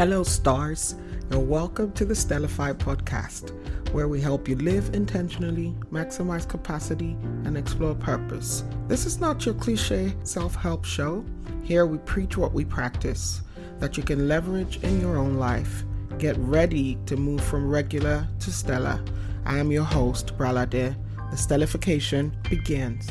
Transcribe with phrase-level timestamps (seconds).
[0.00, 0.94] Hello, stars,
[1.28, 3.50] and welcome to the Stellify podcast,
[3.92, 8.64] where we help you live intentionally, maximize capacity, and explore purpose.
[8.88, 11.22] This is not your cliche self help show.
[11.64, 13.42] Here we preach what we practice
[13.78, 15.84] that you can leverage in your own life.
[16.16, 19.04] Get ready to move from regular to stellar.
[19.44, 20.96] I am your host, Bralade.
[21.30, 23.06] The stellification begins.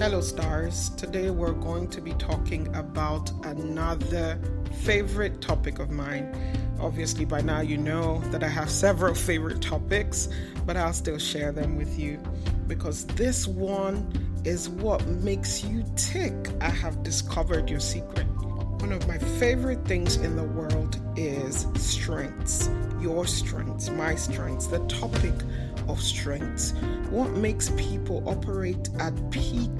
[0.00, 0.88] Hello, stars.
[0.96, 4.40] Today we're going to be talking about another
[4.80, 6.34] favorite topic of mine.
[6.80, 10.30] Obviously, by now you know that I have several favorite topics,
[10.64, 12.18] but I'll still share them with you
[12.66, 14.10] because this one
[14.42, 16.32] is what makes you tick.
[16.62, 18.24] I have discovered your secret.
[18.80, 22.70] One of my favorite things in the world is strengths.
[23.00, 25.34] Your strengths, my strengths, the topic
[25.88, 26.72] of strengths.
[27.10, 29.70] What makes people operate at peak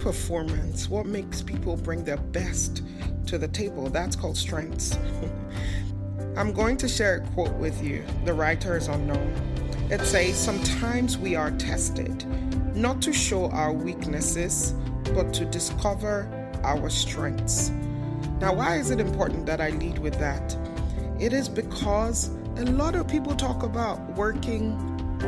[0.00, 0.88] performance?
[0.88, 2.82] What makes people bring their best
[3.26, 3.88] to the table?
[3.88, 4.98] That's called strengths.
[6.36, 8.04] I'm going to share a quote with you.
[8.24, 9.32] The writer is unknown.
[9.90, 12.26] It says, Sometimes we are tested,
[12.74, 14.74] not to show our weaknesses,
[15.14, 16.28] but to discover
[16.64, 17.70] our strengths.
[18.44, 20.54] Now, why is it important that I lead with that?
[21.18, 22.28] It is because
[22.58, 24.72] a lot of people talk about working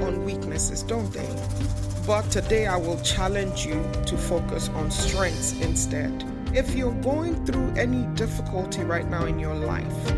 [0.03, 1.27] on weaknesses, don't they?
[2.06, 6.12] But today I will challenge you to focus on strengths instead.
[6.53, 10.12] If you're going through any difficulty right now in your life,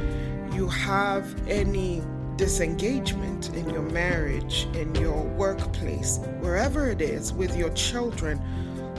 [0.52, 2.02] you have any
[2.34, 8.38] disengagement in your marriage, in your workplace, wherever it is, with your children,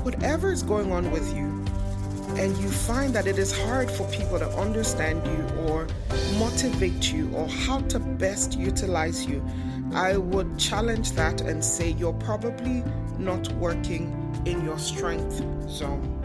[0.03, 1.48] whatever is going on with you,
[2.37, 5.87] and you find that it is hard for people to understand you or
[6.37, 9.45] motivate you or how to best utilize you,
[9.93, 12.83] I would challenge that and say you're probably
[13.17, 14.13] not working
[14.45, 16.15] in your strength zone.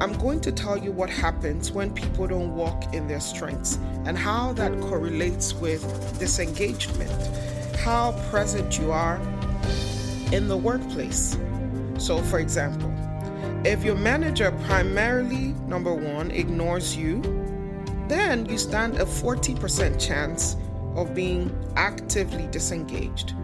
[0.00, 4.18] I'm going to tell you what happens when people don't walk in their strengths and
[4.18, 5.82] how that correlates with
[6.18, 7.12] disengagement,
[7.76, 9.20] how present you are
[10.32, 11.38] in the workplace.
[11.98, 12.92] So, for example,
[13.64, 17.22] if your manager primarily, number one, ignores you,
[18.08, 20.56] then you stand a 40% chance
[20.94, 23.34] of being actively disengaged.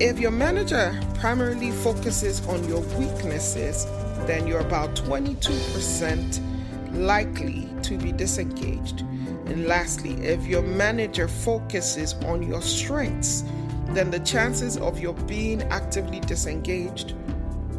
[0.00, 3.84] If your manager primarily focuses on your weaknesses,
[4.26, 9.00] then you're about 22% likely to be disengaged.
[9.46, 13.42] And lastly, if your manager focuses on your strengths,
[13.88, 17.14] then the chances of your being actively disengaged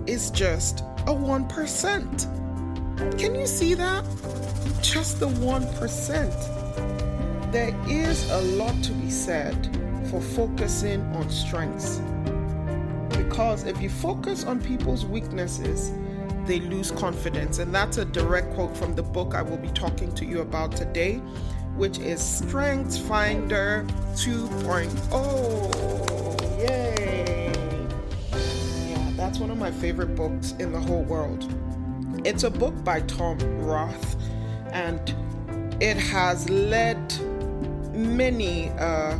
[0.06, 3.18] is just a 1%.
[3.18, 4.04] Can you see that?
[4.82, 7.52] Just the 1%.
[7.52, 9.56] There is a lot to be said
[10.10, 12.02] for focusing on strengths.
[13.10, 15.94] Because if you focus on people's weaknesses,
[16.46, 17.60] they lose confidence.
[17.60, 20.76] And that's a direct quote from the book I will be talking to you about
[20.76, 21.22] today,
[21.76, 23.86] which is Strengths Finder
[24.16, 26.60] 2.0.
[26.60, 27.29] Yay!
[29.30, 31.54] That's one of my favorite books in the whole world.
[32.26, 34.16] It's a book by Tom Rath,
[34.72, 35.00] and
[35.80, 36.98] it has led
[37.94, 39.20] many uh,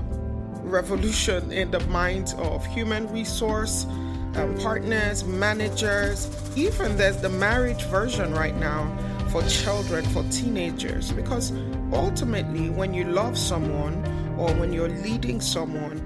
[0.64, 3.86] revolution in the minds of human resource
[4.34, 6.28] um, partners, managers.
[6.56, 8.92] Even there's the marriage version right now
[9.30, 11.54] for children, for teenagers, because
[11.94, 14.04] ultimately, when you love someone
[14.40, 16.02] or when you're leading someone,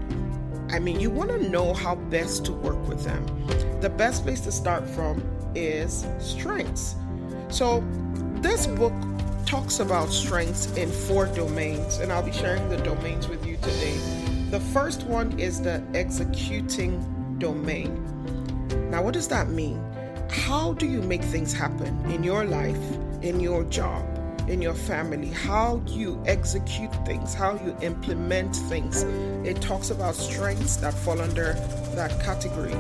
[0.73, 3.25] I mean, you want to know how best to work with them
[3.83, 5.21] the best place to start from
[5.55, 6.95] is strengths.
[7.49, 7.83] So,
[8.35, 8.93] this book
[9.45, 13.97] talks about strengths in four domains, and I'll be sharing the domains with you today.
[14.51, 17.91] The first one is the executing domain.
[18.89, 19.83] Now, what does that mean?
[20.29, 22.81] How do you make things happen in your life,
[23.21, 24.05] in your job,
[24.47, 25.27] in your family?
[25.27, 29.03] How you execute things, how you implement things.
[29.45, 31.51] It talks about strengths that fall under
[31.95, 32.77] that category.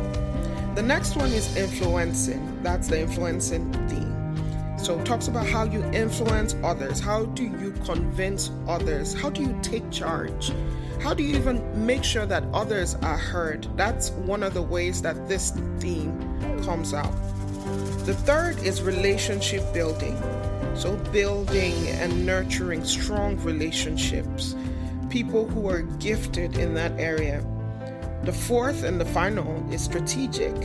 [0.75, 2.63] The next one is influencing.
[2.63, 4.77] That's the influencing theme.
[4.79, 6.99] So it talks about how you influence others.
[6.99, 9.13] How do you convince others?
[9.13, 10.51] How do you take charge?
[10.99, 13.67] How do you even make sure that others are heard?
[13.77, 16.17] That's one of the ways that this theme
[16.63, 17.13] comes out.
[18.05, 20.17] The third is relationship building.
[20.75, 24.55] So, building and nurturing strong relationships,
[25.09, 27.45] people who are gifted in that area.
[28.23, 30.55] The fourth and the final is strategic.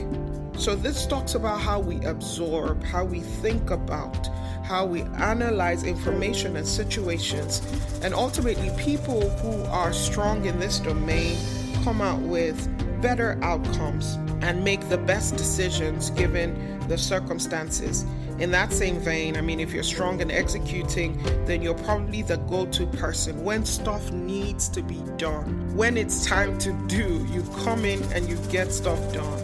[0.56, 4.28] So, this talks about how we absorb, how we think about,
[4.62, 7.60] how we analyze information and situations,
[8.02, 11.36] and ultimately, people who are strong in this domain
[11.82, 12.56] come out with
[13.02, 18.04] better outcomes and make the best decisions given the circumstances.
[18.38, 22.36] In that same vein, I mean, if you're strong in executing, then you're probably the
[22.36, 25.76] go to person when stuff needs to be done.
[25.76, 29.42] When it's time to do, you come in and you get stuff done.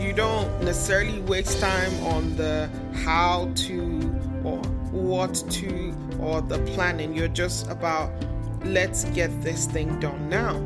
[0.00, 2.70] You don't necessarily waste time on the
[3.04, 4.14] how to
[4.44, 4.58] or
[4.92, 7.14] what to or the planning.
[7.14, 8.12] You're just about
[8.64, 10.56] let's get this thing done now.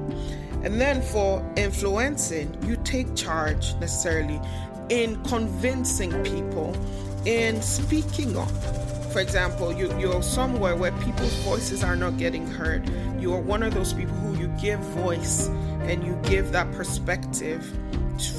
[0.62, 4.38] And then for influencing, you take charge necessarily
[4.90, 6.76] in convincing people
[7.24, 8.50] in speaking up.
[9.12, 12.88] For example, you, you're somewhere where people's voices are not getting heard.
[13.18, 15.48] You are one of those people who you give voice
[15.82, 17.64] and you give that perspective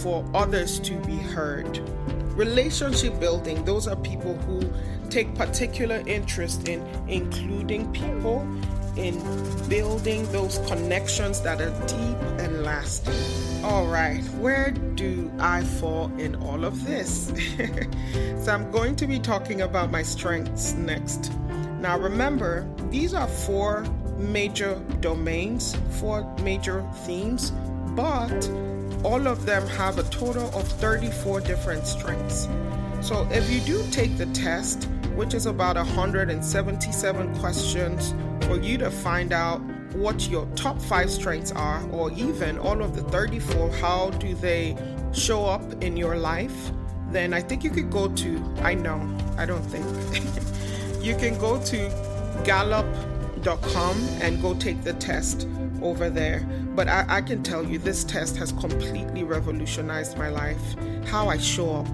[0.02, 1.80] for others to be heard.
[2.36, 4.62] Relationship building, those are people who
[5.10, 8.48] take particular interest in including people,
[8.98, 9.20] in
[9.70, 13.14] building those connections that are deep and lasting.
[13.64, 17.32] All right, where do I fall in all of this?
[18.44, 21.32] so, I'm going to be talking about my strengths next.
[21.80, 23.86] Now, remember, these are four
[24.18, 27.52] major domains, four major themes,
[27.96, 28.50] but
[29.04, 32.48] all of them have a total of 34 different strengths.
[33.02, 38.92] So, if you do take the test, which is about 177 questions for you to
[38.92, 39.62] find out
[39.94, 44.78] what your top five strengths are, or even all of the 34, how do they
[45.14, 46.72] show up in your life,
[47.10, 49.86] then I think you could go to, I know, I don't think,
[51.04, 55.48] you can go to gallup.com and go take the test
[55.82, 56.48] over there.
[56.76, 60.62] But I, I can tell you, this test has completely revolutionized my life,
[61.06, 61.88] how I show up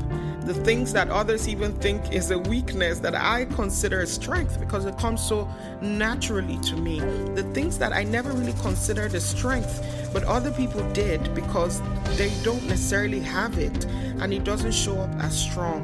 [0.48, 4.86] the things that others even think is a weakness that I consider a strength because
[4.86, 5.48] it comes so
[5.82, 7.02] naturally to me.
[7.36, 11.82] The things that I never really considered a strength, but other people did because
[12.18, 13.86] they don't necessarily have it
[14.20, 15.84] and it doesn't show up as strong.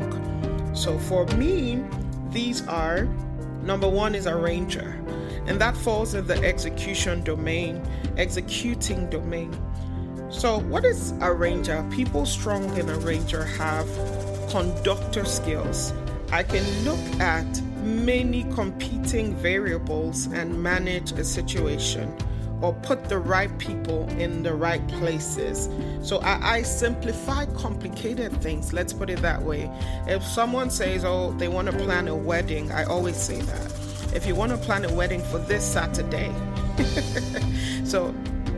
[0.74, 1.84] So for me,
[2.30, 3.04] these are
[3.64, 4.98] number one is arranger,
[5.46, 7.86] and that falls in the execution domain,
[8.18, 9.56] executing domain.
[10.30, 11.88] So, what is arranger?
[11.92, 13.88] People strong in arranger have
[14.54, 15.94] conductor skills.
[16.32, 22.16] I can look at many competing variables and manage a situation
[22.62, 25.70] or put the right people in the right places.
[26.08, 29.72] So I, I, simplify complicated things, let's put it that way.
[30.06, 33.74] If someone says, oh, they want to plan a wedding, I always say that.
[34.14, 36.32] If you want to plan a wedding for this Saturday,
[37.86, 38.14] so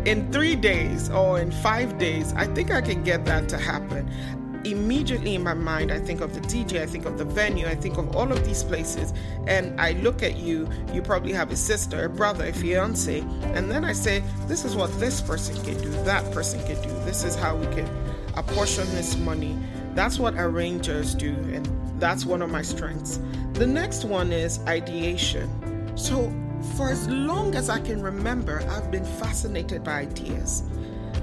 [0.06, 4.07] in three days or in five days, I think I can get that to happen
[4.65, 7.75] immediately in my mind, I think of the DJ, I think of the venue, I
[7.75, 9.13] think of all of these places,
[9.47, 10.67] and I look at you.
[10.94, 13.19] You probably have a sister, a brother, a fiance,
[13.53, 16.89] and then I say, This is what this person can do, that person can do,
[17.06, 17.88] this is how we can
[18.35, 19.57] apportion this money.
[19.94, 21.69] That's what arrangers do, and
[22.00, 23.19] that's one of my strengths.
[23.53, 25.50] The next one is ideation.
[25.97, 26.33] So,
[26.75, 30.63] for as long as I can remember, I've been fascinated by ideas.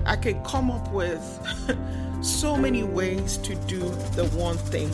[0.05, 1.23] I can come up with
[2.23, 3.81] so many ways to do
[4.15, 4.91] the one thing.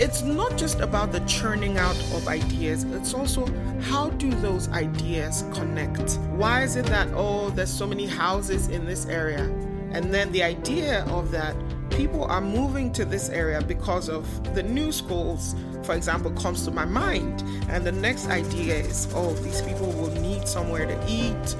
[0.00, 3.46] It's not just about the churning out of ideas, it's also
[3.80, 6.18] how do those ideas connect?
[6.36, 9.44] Why is it that, oh, there's so many houses in this area?
[9.90, 11.56] And then the idea of that
[11.90, 16.70] people are moving to this area because of the new schools, for example, comes to
[16.70, 17.42] my mind.
[17.68, 21.56] And the next idea is, oh, these people will need somewhere to eat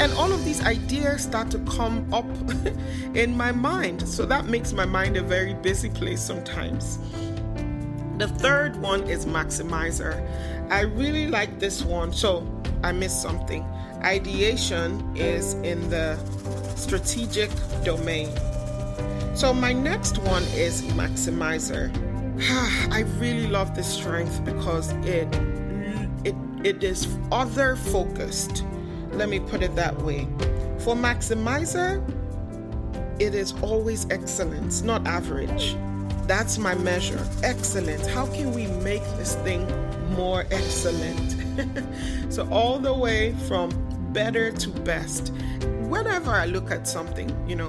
[0.00, 2.24] and all of these ideas start to come up
[3.14, 4.08] in my mind.
[4.08, 6.98] So that makes my mind a very busy place sometimes.
[8.16, 10.26] The third one is maximizer.
[10.70, 12.14] I really like this one.
[12.14, 12.46] So
[12.82, 13.62] I missed something.
[14.02, 16.16] Ideation is in the
[16.76, 17.50] strategic
[17.84, 18.30] domain.
[19.34, 21.90] So my next one is maximizer.
[22.90, 25.28] I really love this strength because it
[26.24, 28.64] it it is other focused.
[29.12, 30.28] Let me put it that way.
[30.78, 32.02] For Maximizer,
[33.20, 35.76] it is always excellence, not average.
[36.26, 37.20] That's my measure.
[37.42, 38.06] Excellence.
[38.06, 39.66] How can we make this thing
[40.14, 41.36] more excellent?
[42.32, 43.70] so, all the way from
[44.12, 45.32] better to best.
[45.88, 47.68] Whenever I look at something, you know,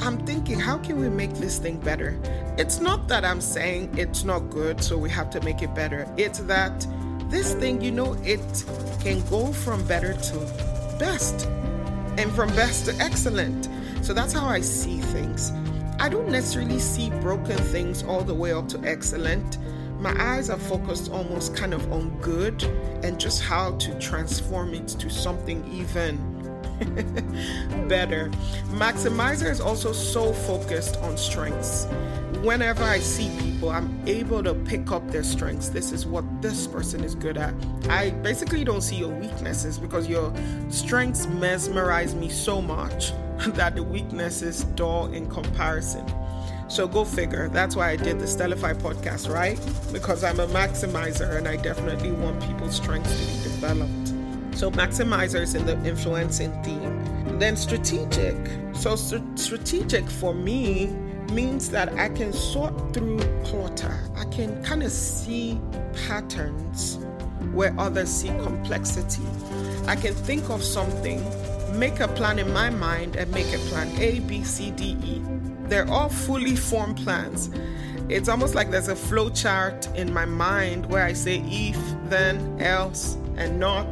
[0.00, 2.18] I'm thinking, how can we make this thing better?
[2.56, 6.06] It's not that I'm saying it's not good, so we have to make it better.
[6.16, 6.86] It's that
[7.28, 8.64] this thing, you know, it
[9.00, 10.38] can go from better to
[10.98, 11.46] best
[12.16, 13.68] and from best to excellent.
[14.02, 15.52] So that's how I see things.
[16.00, 19.58] I don't necessarily see broken things all the way up to excellent.
[20.00, 22.62] My eyes are focused almost kind of on good
[23.02, 26.16] and just how to transform it to something even
[27.88, 28.30] better.
[28.70, 31.86] Maximizer is also so focused on strengths.
[32.42, 35.70] Whenever I see people, I'm able to pick up their strengths.
[35.70, 37.52] This is what this person is good at.
[37.88, 40.32] I basically don't see your weaknesses because your
[40.68, 43.12] strengths mesmerize me so much
[43.48, 46.06] that the weaknesses dull in comparison.
[46.68, 47.48] So go figure.
[47.48, 49.58] That's why I did the Stellify podcast, right?
[49.92, 54.08] Because I'm a maximizer and I definitely want people's strengths to be developed.
[54.56, 57.38] So maximizers in the influencing theme.
[57.40, 58.36] Then strategic.
[58.74, 60.94] So st- strategic for me
[61.30, 63.98] means that I can sort through clutter.
[64.16, 65.60] I can kind of see
[66.06, 66.98] patterns
[67.52, 69.22] where others see complexity.
[69.86, 71.24] I can think of something,
[71.78, 75.22] make a plan in my mind, and make a plan A, B, C, D, E
[75.68, 77.50] they're all fully formed plans.
[78.08, 82.60] It's almost like there's a flow chart in my mind where I say if, then,
[82.60, 83.86] else, and not.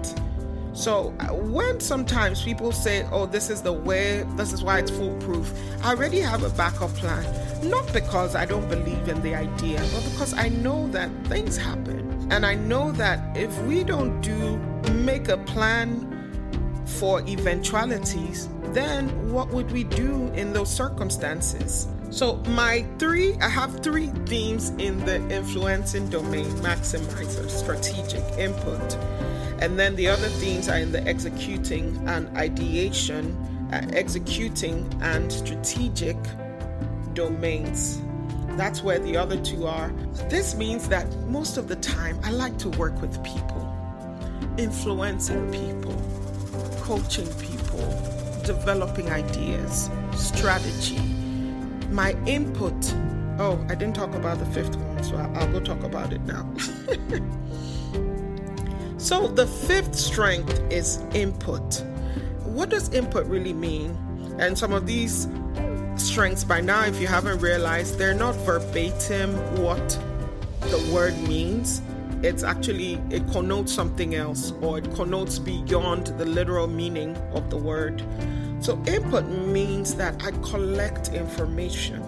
[0.73, 4.91] So uh, when sometimes people say, "Oh, this is the way, this is why it's
[4.91, 5.53] foolproof,"
[5.83, 7.25] I already have a backup plan.
[7.69, 12.29] Not because I don't believe in the idea, but because I know that things happen,
[12.31, 14.59] and I know that if we don't do
[14.93, 16.13] make a plan
[16.85, 21.89] for eventualities, then what would we do in those circumstances?
[22.11, 28.95] So, my three, I have three themes in the influencing domain maximizer, strategic, input.
[29.59, 33.35] And then the other themes are in the executing and ideation,
[33.73, 36.17] Uh, executing and strategic
[37.15, 38.01] domains.
[38.51, 39.91] That's where the other two are.
[40.29, 43.75] This means that most of the time I like to work with people,
[44.57, 46.01] influencing people
[46.87, 47.85] coaching people,
[48.45, 51.01] developing ideas, strategy.
[51.91, 52.95] My input.
[53.39, 56.49] Oh, I didn't talk about the fifth one, so I'll go talk about it now.
[58.99, 61.83] so, the fifth strength is input.
[62.47, 63.97] What does input really mean?
[64.39, 65.29] And some of these
[65.97, 69.99] strengths, by now, if you haven't realized, they're not verbatim what
[70.61, 71.83] the word means.
[72.23, 77.57] It's actually it connotes something else or it connotes beyond the literal meaning of the
[77.57, 78.03] word.
[78.61, 82.03] So input means that i collect information.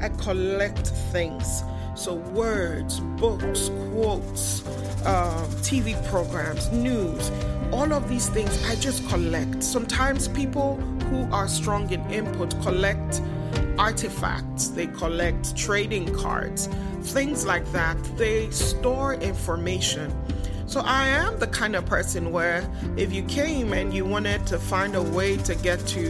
[0.00, 1.64] I collect things.
[1.96, 4.66] So words books quotes
[5.06, 7.30] um, tv programs news
[7.74, 10.76] all of these things i just collect sometimes people
[11.10, 13.20] who are strong in input collect
[13.78, 16.68] artifacts they collect trading cards
[17.04, 18.02] things like that.
[18.16, 20.12] They store information.
[20.66, 24.58] So I am the kind of person where if you came and you wanted to
[24.58, 26.00] find a way to get to,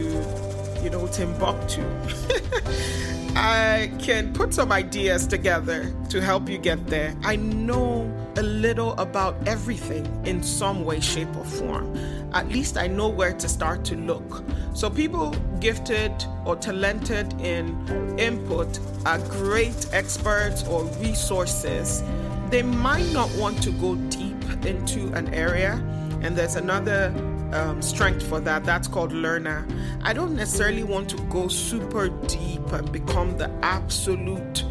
[0.81, 1.83] you know, Timbuktu,
[3.35, 7.13] I can put some ideas together to help you get there.
[7.21, 11.97] I know a little about everything in some way, shape, or form.
[12.33, 14.43] At least I know where to start to look.
[14.73, 16.13] So, people gifted
[16.45, 22.03] or talented in input are great experts or resources.
[22.49, 25.73] They might not want to go deep into an area,
[26.21, 27.13] and there's another
[27.53, 28.63] um, strength for that.
[28.63, 29.67] That's called learner.
[30.01, 34.63] I don't necessarily want to go super deep and become the absolute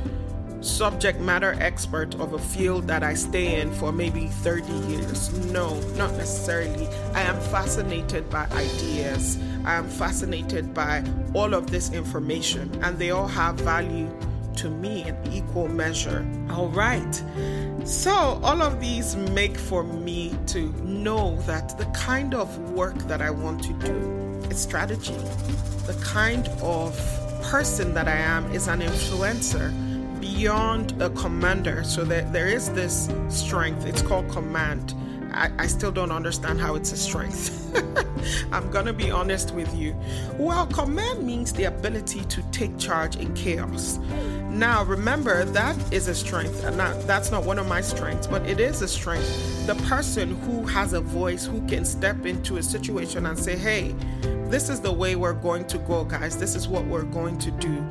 [0.65, 5.33] subject matter expert of a field that I stay in for maybe 30 years.
[5.53, 6.89] No, not necessarily.
[7.13, 9.39] I am fascinated by ideas.
[9.65, 11.05] I am fascinated by
[11.35, 14.11] all of this information, and they all have value
[14.57, 16.27] to me in equal measure.
[16.51, 17.23] All right.
[17.85, 23.21] So, all of these make for me to know that the kind of work that
[23.21, 25.13] I want to do is strategy.
[25.87, 26.97] The kind of
[27.43, 29.71] person that I am is an influencer
[30.19, 31.85] beyond a commander.
[31.85, 33.85] So that there is this strength.
[33.85, 34.95] It's called command.
[35.35, 37.61] I, I still don't understand how it's a strength.
[38.53, 39.97] I'm gonna be honest with you.
[40.39, 43.99] Well, command means the ability to take charge in chaos.
[44.49, 48.49] Now, remember that is a strength, and not, that's not one of my strengths, but
[48.49, 49.67] it is a strength.
[49.67, 53.97] The person who has a voice, who can step into a situation and say, "Hey,
[54.49, 56.37] this is the way we're going to go, guys.
[56.37, 57.85] This is what we're going to do."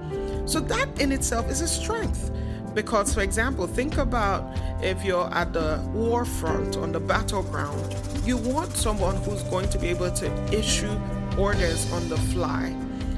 [0.46, 2.32] So that in itself is a strength.
[2.74, 8.38] Because, for example, think about if you're at the war front, on the battleground, you
[8.38, 11.00] want someone who's going to be able to issue
[11.38, 12.75] orders on the fly.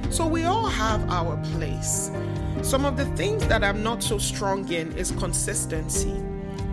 [0.09, 2.11] So we all have our place.
[2.61, 6.15] Some of the things that I'm not so strong in is consistency.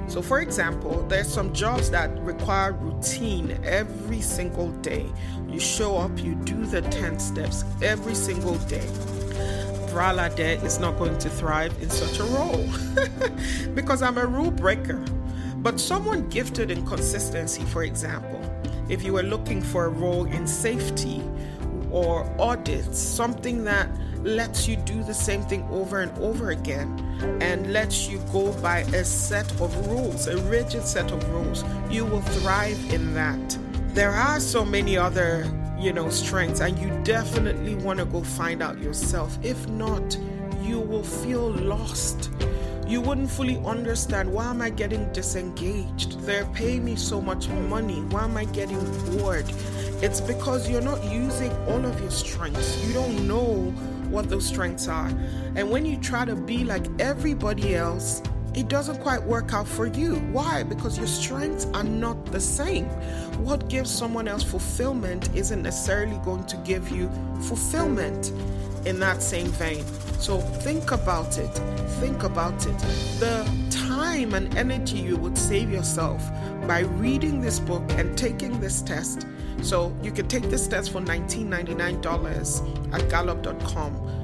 [0.06, 5.10] So, for example, there's some jobs that require routine every single day.
[5.48, 8.86] You show up, you do the 10 steps every single day.
[9.92, 12.66] Bralade there is not going to thrive in such a role
[13.74, 15.04] because I'm a rule breaker.
[15.56, 18.40] But someone gifted in consistency, for example,
[18.88, 21.22] if you were looking for a role in safety
[21.90, 23.88] or audits, something that
[24.24, 26.88] lets you do the same thing over and over again
[27.40, 32.04] and lets you go by a set of rules, a rigid set of rules, you
[32.04, 33.58] will thrive in that.
[33.94, 35.44] There are so many other,
[35.82, 39.36] you know, strengths, and you definitely want to go find out yourself.
[39.42, 40.16] If not,
[40.62, 42.30] you will feel lost.
[42.86, 46.20] You wouldn't fully understand why am I getting disengaged?
[46.20, 48.00] They're paying me so much money.
[48.10, 48.78] Why am I getting
[49.10, 49.44] bored?
[50.02, 52.86] It's because you're not using all of your strengths.
[52.86, 53.72] You don't know
[54.08, 55.08] what those strengths are.
[55.56, 58.22] And when you try to be like everybody else,
[58.54, 60.16] it doesn't quite work out for you.
[60.32, 60.62] Why?
[60.62, 62.86] Because your strengths are not the same.
[63.44, 67.10] What gives someone else fulfillment isn't necessarily going to give you
[67.48, 68.32] fulfillment
[68.84, 69.84] in that same vein.
[70.18, 71.52] So think about it.
[72.00, 72.78] Think about it.
[73.18, 76.22] The time and energy you would save yourself
[76.66, 79.26] by reading this book and taking this test
[79.62, 84.22] so you can take this test for $19.99 at gallup.com.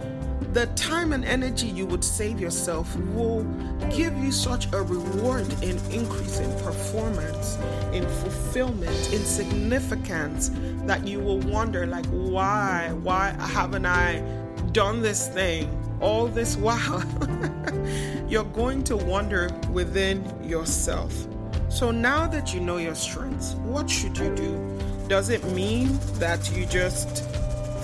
[0.52, 3.44] The time and energy you would save yourself will
[3.90, 7.56] give such a reward in increase in performance,
[7.92, 10.50] in fulfillment, in significance
[10.86, 14.20] that you will wonder like why why haven't I
[14.72, 15.68] done this thing
[16.00, 17.02] all this while?
[18.28, 21.12] You're going to wonder within yourself.
[21.68, 24.78] So now that you know your strengths, what should you do?
[25.08, 27.24] does it mean that you just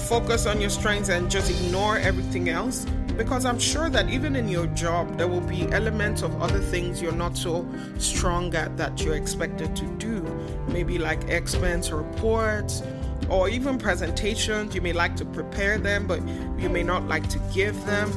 [0.09, 2.87] focus on your strengths and just ignore everything else?
[3.17, 7.01] Because I'm sure that even in your job, there will be elements of other things
[7.01, 7.67] you're not so
[7.99, 10.21] strong at that you're expected to do.
[10.69, 12.83] Maybe like expense reports
[13.29, 14.75] or even presentations.
[14.75, 16.27] You may like to prepare them, but
[16.59, 18.11] you may not like to give them.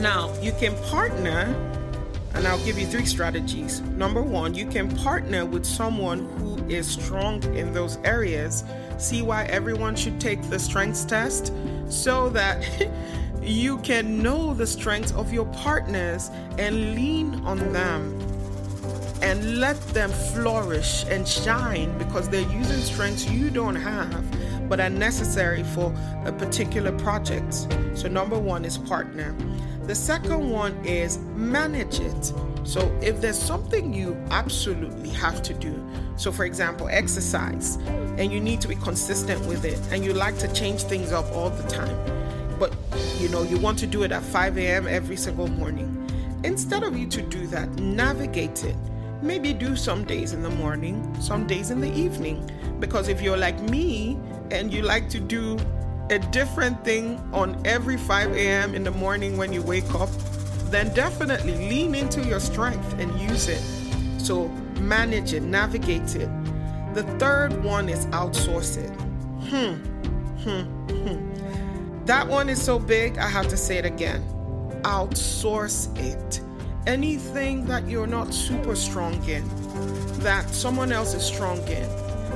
[0.00, 1.52] Now, you can partner,
[2.34, 3.80] and I'll give you three strategies.
[3.80, 8.64] Number one, you can partner with someone who is strong in those areas,
[8.96, 11.52] see why everyone should take the strengths test
[11.88, 12.64] so that
[13.42, 18.18] you can know the strengths of your partners and lean on them
[19.22, 24.24] and let them flourish and shine because they're using strengths you don't have
[24.68, 27.68] but are necessary for a particular project.
[27.94, 29.36] So, number one is partner.
[29.84, 32.32] The second one is manage it.
[32.64, 35.78] So, if there's something you absolutely have to do,
[36.16, 37.76] so for example, exercise,
[38.16, 41.26] and you need to be consistent with it, and you like to change things up
[41.32, 42.21] all the time,
[42.62, 42.76] but
[43.18, 44.86] you know, you want to do it at 5 a.m.
[44.86, 45.88] every single morning.
[46.44, 48.76] Instead of you to do that, navigate it.
[49.20, 52.48] Maybe do some days in the morning, some days in the evening.
[52.78, 54.16] Because if you're like me
[54.52, 55.58] and you like to do
[56.10, 58.76] a different thing on every 5 a.m.
[58.76, 60.10] in the morning when you wake up,
[60.70, 63.62] then definitely lean into your strength and use it.
[64.20, 64.46] So
[64.78, 66.30] manage it, navigate it.
[66.94, 68.90] The third one is outsource it.
[69.50, 69.74] Hmm,
[70.44, 71.31] hmm, hmm.
[72.06, 74.24] That one is so big, I have to say it again.
[74.82, 76.40] Outsource it.
[76.86, 79.48] Anything that you're not super strong in,
[80.18, 81.88] that someone else is strong in,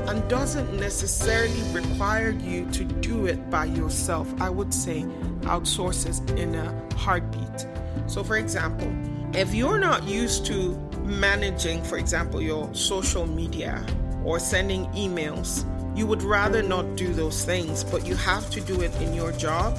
[0.09, 5.02] and doesn't necessarily require you to do it by yourself, I would say
[5.42, 7.66] outsource it in a heartbeat.
[8.07, 8.88] So, for example,
[9.35, 13.85] if you're not used to managing, for example, your social media
[14.24, 15.64] or sending emails,
[15.97, 19.33] you would rather not do those things, but you have to do it in your
[19.33, 19.77] job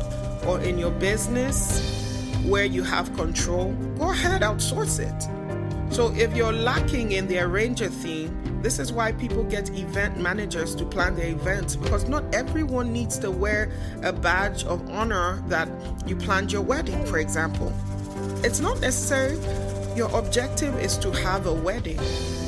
[0.48, 5.94] or in your business where you have control, go ahead, outsource it.
[5.94, 10.74] So if you're lacking in the arranger theme, this is why people get event managers
[10.76, 13.72] to plan their events because not everyone needs to wear
[14.04, 15.70] a badge of honor that
[16.08, 17.72] you planned your wedding, for example.
[18.44, 19.38] It's not necessary.
[19.96, 22.00] Your objective is to have a wedding.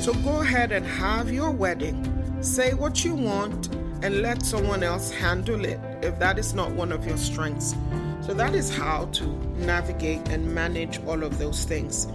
[0.01, 2.18] So go ahead and have your wedding.
[2.41, 3.67] Say what you want
[4.01, 7.75] and let someone else handle it if that is not one of your strengths.
[8.21, 9.25] So that is how to
[9.57, 12.07] navigate and manage all of those things.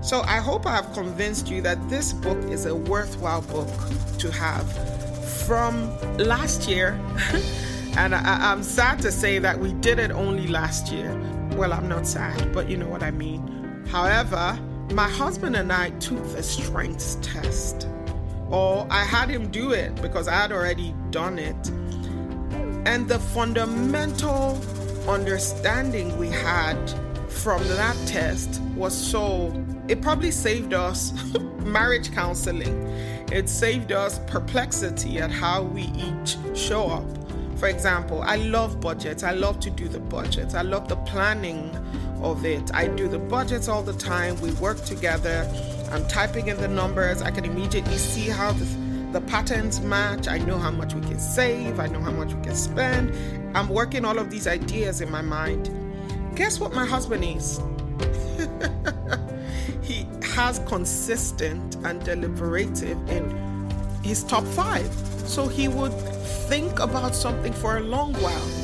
[0.00, 3.68] So I hope I have convinced you that this book is a worthwhile book
[4.18, 4.70] to have.
[5.46, 7.00] From last year,
[7.96, 11.10] and I, am sad to say that we did it only last year.
[11.56, 13.84] Well, I'm not sad, but you know what I mean.
[13.88, 14.56] However,
[14.92, 17.88] my husband and I took the strengths test,
[18.52, 21.68] or I had him do it because I had already done it.
[22.84, 24.60] And the fundamental
[25.08, 26.76] understanding we had
[27.28, 29.52] from that test was so,
[29.88, 31.12] it probably saved us
[31.60, 32.86] marriage counseling.
[33.32, 37.06] It saved us perplexity at how we each show up.
[37.56, 39.22] For example, I love budgets.
[39.22, 40.54] I love to do the budgets.
[40.54, 41.70] I love the planning
[42.22, 42.74] of it.
[42.74, 44.40] I do the budgets all the time.
[44.40, 45.50] We work together.
[45.90, 47.22] I'm typing in the numbers.
[47.22, 48.64] I can immediately see how the,
[49.12, 50.28] the patterns match.
[50.28, 51.78] I know how much we can save.
[51.78, 53.12] I know how much we can spend.
[53.56, 55.70] I'm working all of these ideas in my mind.
[56.34, 57.60] Guess what my husband is?
[59.82, 63.68] he has consistent and deliberative in
[64.02, 64.86] his top five.
[65.26, 65.92] So he would
[66.48, 68.61] think about something for a long while.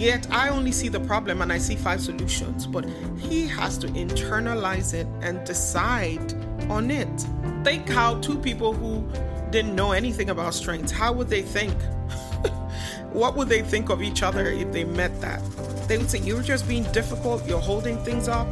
[0.00, 2.86] Yet I only see the problem and I see five solutions, but
[3.18, 6.32] he has to internalize it and decide
[6.70, 7.26] on it.
[7.64, 9.06] Think how two people who
[9.50, 11.74] didn't know anything about strengths, how would they think?
[13.12, 15.42] what would they think of each other if they met that?
[15.86, 18.48] They would say, You're just being difficult, you're holding things up.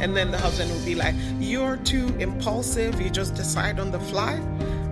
[0.00, 4.00] And then the husband would be like, You're too impulsive, you just decide on the
[4.00, 4.38] fly.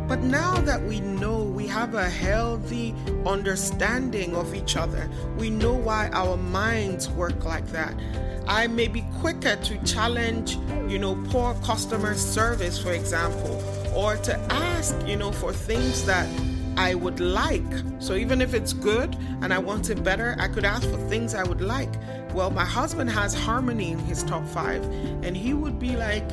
[0.09, 2.95] But now that we know we have a healthy
[3.27, 7.95] understanding of each other, we know why our minds work like that.
[8.47, 10.57] I may be quicker to challenge,
[10.89, 13.63] you know, poor customer service, for example,
[13.95, 16.27] or to ask, you know, for things that
[16.79, 17.71] I would like.
[17.99, 21.35] So even if it's good and I want it better, I could ask for things
[21.35, 21.93] I would like.
[22.33, 24.83] Well, my husband has harmony in his top five,
[25.23, 26.25] and he would be like,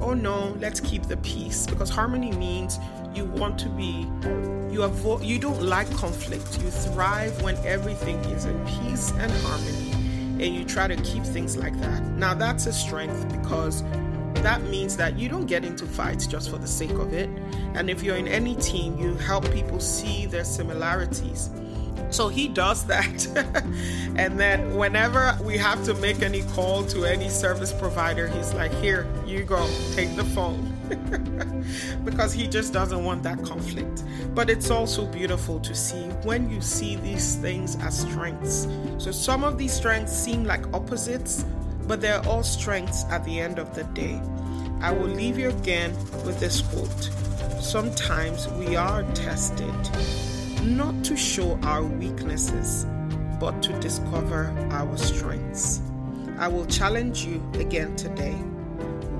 [0.00, 2.78] oh no, let's keep the peace because harmony means
[3.14, 4.06] you want to be
[4.70, 6.60] you avoid you don't like conflict.
[6.60, 9.92] You thrive when everything is in peace and harmony
[10.44, 12.02] and you try to keep things like that.
[12.02, 13.82] Now that's a strength because
[14.42, 17.30] that means that you don't get into fights just for the sake of it.
[17.74, 21.50] And if you're in any team, you help people see their similarities.
[22.10, 23.26] So he does that.
[24.16, 28.72] and then whenever we have to make any call to any service provider, he's like,
[28.74, 30.73] Here, you go, take the phone.
[32.04, 34.04] because he just doesn't want that conflict.
[34.34, 38.68] But it's also beautiful to see when you see these things as strengths.
[38.98, 41.44] So some of these strengths seem like opposites,
[41.86, 44.20] but they're all strengths at the end of the day.
[44.80, 45.92] I will leave you again
[46.24, 47.10] with this quote
[47.62, 49.72] Sometimes we are tested
[50.64, 52.86] not to show our weaknesses,
[53.40, 55.80] but to discover our strengths.
[56.38, 58.36] I will challenge you again today.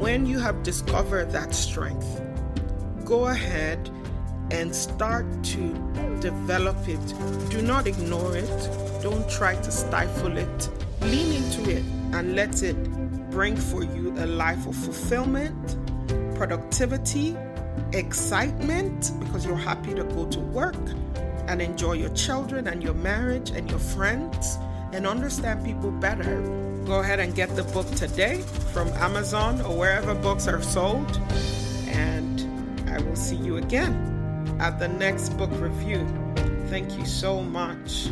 [0.05, 2.21] When you have discovered that strength,
[3.07, 3.89] go ahead
[4.51, 7.01] and start to develop it.
[7.49, 8.69] Do not ignore it.
[9.03, 10.69] Don't try to stifle it.
[11.01, 12.77] Lean into it and let it
[13.31, 15.79] bring for you a life of fulfillment,
[16.35, 17.35] productivity,
[17.95, 20.85] excitement because you're happy to go to work
[21.49, 24.59] and enjoy your children and your marriage and your friends
[24.93, 26.64] and understand people better.
[26.85, 28.43] Go ahead and get the book today
[28.73, 31.19] from Amazon or wherever books are sold.
[31.87, 32.41] And
[32.91, 36.07] I will see you again at the next book review.
[36.69, 38.09] Thank you so much.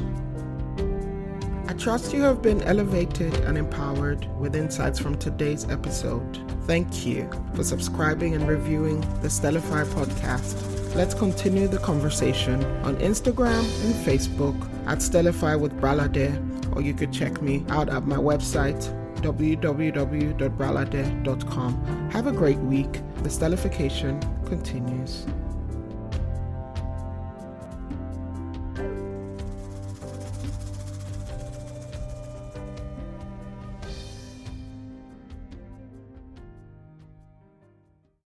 [1.69, 6.39] I trust you have been elevated and empowered with insights from today's episode.
[6.67, 10.95] Thank you for subscribing and reviewing the Stellify podcast.
[10.95, 16.39] Let's continue the conversation on Instagram and Facebook at Stellify with Bralade,
[16.73, 22.11] or you could check me out at my website www.bralade.com.
[22.11, 22.93] Have a great week.
[23.23, 25.27] The stellification continues.